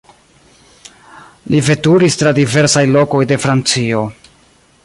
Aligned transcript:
Li 1.53 1.59
veturis 1.67 2.19
tra 2.23 2.33
diversaj 2.41 2.85
lokoj 2.97 3.23
de 3.33 3.41
Francio. 3.45 4.05